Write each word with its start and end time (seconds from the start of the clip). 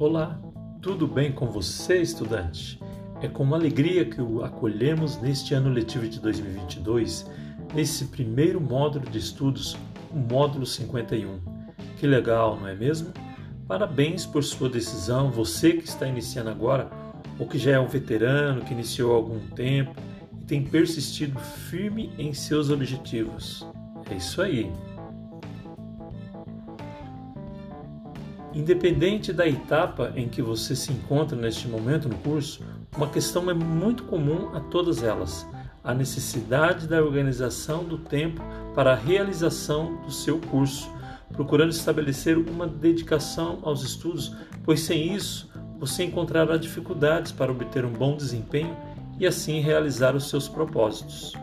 Olá, 0.00 0.40
tudo 0.80 1.06
bem 1.06 1.30
com 1.30 1.50
você, 1.50 2.00
estudante? 2.00 2.80
É 3.20 3.28
com 3.28 3.54
alegria 3.54 4.02
que 4.02 4.18
o 4.18 4.42
acolhemos 4.42 5.20
neste 5.20 5.52
ano 5.52 5.68
letivo 5.68 6.08
de 6.08 6.18
2022, 6.18 7.30
nesse 7.74 8.06
primeiro 8.06 8.58
módulo 8.62 9.04
de 9.10 9.18
estudos, 9.18 9.76
o 10.10 10.16
módulo 10.16 10.64
51. 10.64 11.38
Que 11.98 12.06
legal, 12.06 12.58
não 12.58 12.66
é 12.66 12.74
mesmo? 12.74 13.12
Parabéns 13.68 14.24
por 14.24 14.42
sua 14.42 14.70
decisão, 14.70 15.30
você 15.30 15.74
que 15.74 15.84
está 15.84 16.06
iniciando 16.06 16.48
agora, 16.48 16.88
ou 17.38 17.46
que 17.46 17.58
já 17.58 17.72
é 17.72 17.78
um 17.78 17.86
veterano, 17.86 18.62
que 18.62 18.72
iniciou 18.72 19.12
há 19.12 19.16
algum 19.16 19.40
tempo 19.48 19.94
e 20.40 20.44
tem 20.46 20.64
persistido 20.64 21.38
firme 21.38 22.10
em 22.16 22.32
seus 22.32 22.70
objetivos. 22.70 23.66
É 24.10 24.14
isso 24.14 24.40
aí. 24.40 24.72
Independente 28.52 29.32
da 29.32 29.46
etapa 29.46 30.12
em 30.16 30.28
que 30.28 30.42
você 30.42 30.74
se 30.74 30.92
encontra 30.92 31.36
neste 31.36 31.68
momento 31.68 32.08
no 32.08 32.16
curso, 32.16 32.64
uma 32.96 33.06
questão 33.06 33.48
é 33.48 33.54
muito 33.54 34.02
comum 34.04 34.50
a 34.54 34.60
todas 34.60 35.04
elas: 35.04 35.46
a 35.84 35.94
necessidade 35.94 36.88
da 36.88 37.00
organização 37.00 37.84
do 37.84 37.96
tempo 37.96 38.42
para 38.74 38.92
a 38.92 38.96
realização 38.96 40.02
do 40.02 40.10
seu 40.10 40.38
curso, 40.38 40.90
procurando 41.32 41.70
estabelecer 41.70 42.36
uma 42.36 42.66
dedicação 42.66 43.60
aos 43.62 43.84
estudos, 43.84 44.34
pois 44.64 44.80
sem 44.80 45.14
isso 45.14 45.48
você 45.78 46.04
encontrará 46.04 46.56
dificuldades 46.56 47.30
para 47.30 47.52
obter 47.52 47.84
um 47.84 47.92
bom 47.92 48.16
desempenho 48.16 48.76
e 49.18 49.26
assim 49.26 49.60
realizar 49.60 50.16
os 50.16 50.28
seus 50.28 50.48
propósitos. 50.48 51.34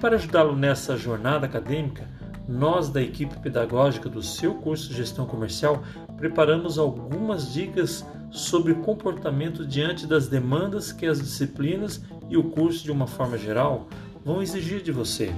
Para 0.00 0.16
ajudá-lo 0.16 0.56
nessa 0.56 0.96
jornada 0.96 1.44
acadêmica, 1.44 2.08
nós 2.48 2.88
da 2.88 3.02
equipe 3.02 3.38
pedagógica 3.40 4.08
do 4.08 4.22
seu 4.22 4.54
curso 4.54 4.88
de 4.88 4.96
Gestão 4.96 5.26
Comercial 5.26 5.82
preparamos 6.16 6.78
algumas 6.78 7.52
dicas 7.52 8.04
sobre 8.30 8.74
comportamento 8.74 9.66
diante 9.66 10.06
das 10.06 10.28
demandas 10.28 10.90
que 10.90 11.04
as 11.04 11.20
disciplinas 11.20 12.00
e 12.30 12.38
o 12.38 12.44
curso 12.44 12.82
de 12.84 12.90
uma 12.90 13.06
forma 13.06 13.36
geral 13.36 13.86
vão 14.24 14.42
exigir 14.42 14.82
de 14.82 14.90
você. 14.90 15.32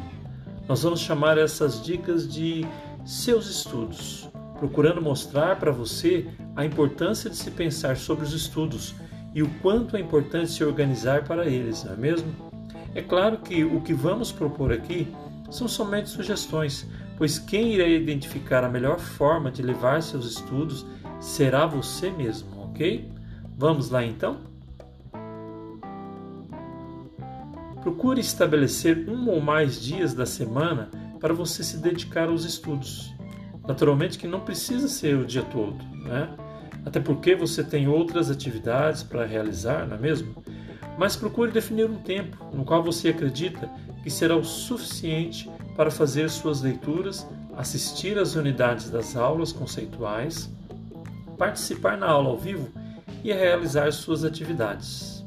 Nós 0.68 0.84
vamos 0.84 1.00
chamar 1.00 1.36
essas 1.36 1.82
dicas 1.82 2.32
de 2.32 2.64
seus 3.04 3.50
estudos, 3.50 4.28
procurando 4.58 5.02
mostrar 5.02 5.58
para 5.58 5.72
você 5.72 6.28
a 6.54 6.64
importância 6.64 7.28
de 7.28 7.36
se 7.36 7.50
pensar 7.50 7.96
sobre 7.96 8.24
os 8.24 8.32
estudos 8.32 8.94
e 9.34 9.42
o 9.42 9.50
quanto 9.60 9.96
é 9.96 10.00
importante 10.00 10.52
se 10.52 10.62
organizar 10.62 11.24
para 11.24 11.46
eles, 11.46 11.82
não 11.82 11.92
é 11.92 11.96
mesmo? 11.96 12.32
É 12.94 13.02
claro 13.02 13.38
que 13.38 13.64
o 13.64 13.80
que 13.80 13.94
vamos 13.94 14.30
propor 14.30 14.72
aqui 14.72 15.08
são 15.50 15.66
somente 15.66 16.08
sugestões, 16.08 16.86
pois 17.20 17.38
quem 17.38 17.74
irá 17.74 17.86
identificar 17.86 18.64
a 18.64 18.68
melhor 18.70 18.98
forma 18.98 19.50
de 19.50 19.60
levar 19.60 20.02
seus 20.02 20.24
estudos 20.24 20.86
será 21.20 21.66
você 21.66 22.10
mesmo, 22.10 22.62
ok? 22.62 23.10
Vamos 23.58 23.90
lá 23.90 24.02
então? 24.02 24.40
Procure 27.82 28.22
estabelecer 28.22 29.06
um 29.06 29.28
ou 29.28 29.38
mais 29.38 29.78
dias 29.82 30.14
da 30.14 30.24
semana 30.24 30.90
para 31.20 31.34
você 31.34 31.62
se 31.62 31.76
dedicar 31.76 32.30
aos 32.30 32.46
estudos. 32.46 33.12
Naturalmente 33.68 34.18
que 34.18 34.26
não 34.26 34.40
precisa 34.40 34.88
ser 34.88 35.14
o 35.18 35.26
dia 35.26 35.42
todo, 35.42 35.76
né? 36.02 36.34
Até 36.86 37.00
porque 37.00 37.34
você 37.34 37.62
tem 37.62 37.86
outras 37.86 38.30
atividades 38.30 39.02
para 39.02 39.26
realizar, 39.26 39.86
não 39.86 39.98
é 39.98 40.00
mesmo? 40.00 40.42
Mas 40.96 41.16
procure 41.16 41.52
definir 41.52 41.84
um 41.84 41.96
tempo 41.96 42.38
no 42.54 42.64
qual 42.64 42.82
você 42.82 43.10
acredita 43.10 43.70
que 44.02 44.08
será 44.08 44.34
o 44.34 44.42
suficiente 44.42 45.50
para 45.80 45.90
fazer 45.90 46.28
suas 46.28 46.60
leituras, 46.60 47.26
assistir 47.56 48.18
às 48.18 48.34
unidades 48.34 48.90
das 48.90 49.16
aulas 49.16 49.50
conceituais, 49.50 50.50
participar 51.38 51.96
na 51.96 52.06
aula 52.06 52.28
ao 52.28 52.36
vivo 52.36 52.68
e 53.24 53.32
realizar 53.32 53.90
suas 53.90 54.22
atividades. 54.22 55.24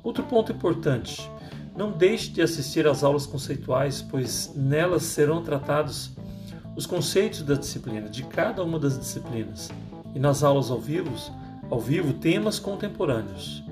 Outro 0.00 0.22
ponto 0.22 0.52
importante: 0.52 1.28
não 1.76 1.90
deixe 1.90 2.30
de 2.30 2.40
assistir 2.40 2.86
às 2.86 3.02
aulas 3.02 3.26
conceituais, 3.26 4.00
pois 4.00 4.52
nelas 4.54 5.02
serão 5.02 5.42
tratados 5.42 6.12
os 6.76 6.86
conceitos 6.86 7.42
da 7.42 7.54
disciplina, 7.54 8.08
de 8.08 8.22
cada 8.22 8.62
uma 8.62 8.78
das 8.78 8.96
disciplinas, 8.96 9.72
e 10.14 10.20
nas 10.20 10.44
aulas 10.44 10.70
ao 10.70 10.78
vivo, 10.78 11.10
ao 11.68 11.80
vivo 11.80 12.12
temas 12.12 12.60
contemporâneos. 12.60 13.64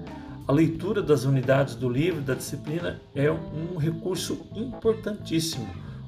A 0.49 0.53
leitura 0.53 1.03
das 1.03 1.25
unidades 1.25 1.75
do 1.75 1.89
livro 1.89 2.21
da 2.23 2.33
disciplina 2.33 3.01
é 3.17 3.29
um 3.29 3.77
recurso 3.77 4.47
importantíssimo, 4.55 5.67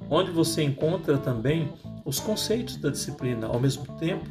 onde 0.09 0.31
você 0.31 0.63
encontra 0.63 1.19
também 1.19 1.73
os 2.05 2.21
conceitos 2.21 2.77
da 2.77 2.89
disciplina. 2.89 3.49
Ao 3.49 3.59
mesmo 3.59 3.85
tempo, 3.99 4.25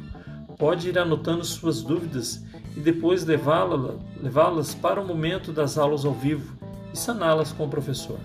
pode 0.56 0.88
ir 0.88 0.98
anotando 0.98 1.44
suas 1.44 1.82
dúvidas 1.82 2.42
e 2.74 2.80
depois 2.80 3.26
levá-las 3.26 4.74
para 4.74 4.98
o 4.98 5.06
momento 5.06 5.52
das 5.52 5.76
aulas 5.76 6.06
ao 6.06 6.14
vivo 6.14 6.56
e 6.90 6.96
saná-las 6.96 7.52
com 7.52 7.66
o 7.66 7.68
professor. 7.68 8.18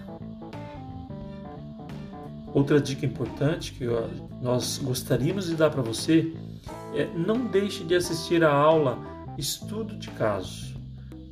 Outra 2.54 2.80
dica 2.80 3.06
importante 3.06 3.74
que 3.74 3.86
nós 4.42 4.78
gostaríamos 4.78 5.48
de 5.48 5.56
dar 5.56 5.70
para 5.70 5.82
você 5.82 6.34
é 6.96 7.08
não 7.14 7.46
deixe 7.46 7.84
de 7.84 7.94
assistir 7.94 8.42
a 8.42 8.54
aula 8.54 8.98
Estudo 9.38 9.98
de 9.98 10.10
Caso 10.12 10.73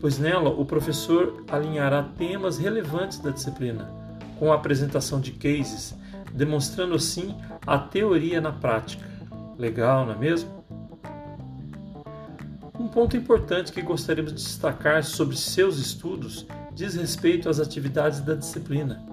pois 0.01 0.17
nela 0.17 0.50
o 0.50 0.66
professor 0.66 1.45
alinhará 1.47 2.01
temas 2.01 2.57
relevantes 2.57 3.19
da 3.19 3.29
disciplina, 3.29 3.88
com 4.39 4.51
a 4.51 4.56
apresentação 4.56 5.22
de 5.22 5.31
cases, 5.31 5.95
demonstrando 6.34 6.95
assim 6.95 7.35
a 7.66 7.78
teoria 7.78 8.41
na 8.41 8.51
prática. 8.51 9.07
Legal, 9.59 10.07
não 10.07 10.13
é 10.13 10.17
mesmo? 10.17 10.50
Um 12.79 12.88
ponto 12.88 13.16
importante 13.16 13.72
que 13.72 13.81
gostaríamos 13.84 14.34
de 14.34 14.41
destacar 14.41 15.03
sobre 15.03 15.38
seus 15.38 15.78
estudos 15.78 16.47
diz 16.73 16.95
respeito 16.95 17.47
às 17.47 17.59
atividades 17.59 18.22
da 18.22 18.33
disciplina. 18.33 19.06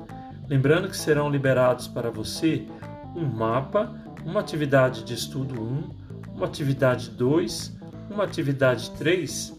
Lembrando 0.49 0.89
que 0.89 0.97
serão 0.97 1.29
liberados 1.29 1.87
para 1.87 2.11
você 2.11 2.67
um 3.15 3.27
mapa, 3.27 3.95
uma 4.25 4.41
atividade 4.41 5.05
de 5.05 5.13
estudo 5.13 5.61
1, 5.61 6.35
uma 6.35 6.47
atividade 6.47 7.11
2, 7.11 7.77
uma 8.11 8.25
atividade 8.25 8.91
3 8.93 9.58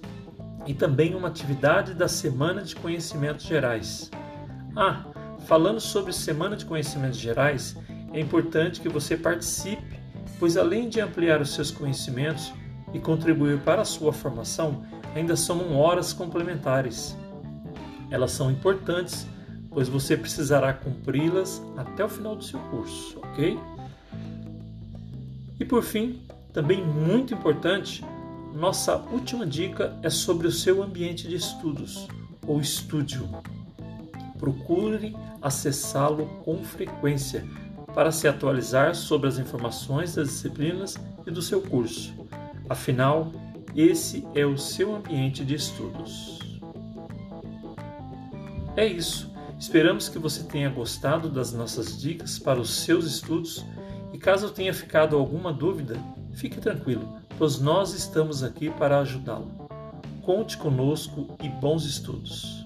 e 0.65 0.73
também 0.73 1.15
uma 1.15 1.27
atividade 1.27 1.93
da 1.93 2.07
Semana 2.07 2.61
de 2.61 2.75
Conhecimentos 2.75 3.45
Gerais. 3.45 4.11
Ah, 4.75 5.05
falando 5.45 5.79
sobre 5.79 6.13
Semana 6.13 6.55
de 6.55 6.65
Conhecimentos 6.65 7.17
Gerais, 7.17 7.75
é 8.13 8.19
importante 8.19 8.81
que 8.81 8.89
você 8.89 9.17
participe, 9.17 9.99
pois 10.39 10.57
além 10.57 10.89
de 10.89 11.01
ampliar 11.01 11.41
os 11.41 11.53
seus 11.53 11.71
conhecimentos 11.71 12.53
e 12.93 12.99
contribuir 12.99 13.59
para 13.59 13.81
a 13.81 13.85
sua 13.85 14.11
formação, 14.11 14.83
ainda 15.15 15.35
são 15.35 15.75
horas 15.75 16.13
complementares. 16.13 17.17
Elas 18.09 18.31
são 18.31 18.49
importantes, 18.51 19.27
pois 19.69 19.87
você 19.87 20.17
precisará 20.17 20.73
cumpri-las 20.73 21.61
até 21.77 22.03
o 22.03 22.09
final 22.09 22.35
do 22.35 22.43
seu 22.43 22.59
curso, 22.59 23.19
ok? 23.19 23.59
E 25.59 25.65
por 25.65 25.83
fim, 25.83 26.21
também 26.53 26.83
muito 26.83 27.33
importante, 27.33 28.03
nossa 28.53 28.97
última 29.11 29.45
dica 29.45 29.97
é 30.01 30.09
sobre 30.09 30.47
o 30.47 30.51
seu 30.51 30.81
ambiente 30.81 31.27
de 31.27 31.35
estudos 31.35 32.07
ou 32.45 32.59
estúdio. 32.59 33.29
Procure 34.37 35.15
acessá-lo 35.41 36.25
com 36.43 36.63
frequência 36.63 37.45
para 37.93 38.11
se 38.11 38.27
atualizar 38.27 38.95
sobre 38.95 39.27
as 39.27 39.37
informações 39.37 40.15
das 40.15 40.29
disciplinas 40.29 40.97
e 41.25 41.31
do 41.31 41.41
seu 41.41 41.61
curso. 41.61 42.13
Afinal, 42.69 43.31
esse 43.75 44.25
é 44.33 44.45
o 44.45 44.57
seu 44.57 44.95
ambiente 44.95 45.45
de 45.45 45.55
estudos. 45.55 46.39
É 48.75 48.85
isso. 48.85 49.29
Esperamos 49.59 50.07
que 50.07 50.17
você 50.17 50.43
tenha 50.43 50.69
gostado 50.69 51.29
das 51.29 51.51
nossas 51.51 51.99
dicas 51.99 52.39
para 52.39 52.59
os 52.59 52.69
seus 52.69 53.05
estudos 53.05 53.65
e 54.13 54.17
caso 54.17 54.51
tenha 54.51 54.73
ficado 54.73 55.17
alguma 55.17 55.51
dúvida, 55.51 55.97
fique 56.33 56.61
tranquilo 56.61 57.19
pois 57.39 57.57
nós 57.57 57.93
estamos 57.93 58.43
aqui 58.43 58.69
para 58.69 58.99
ajudá-lo. 58.99 59.49
Conte 60.23 60.57
conosco 60.57 61.37
e 61.41 61.47
bons 61.47 61.85
estudos. 61.85 62.58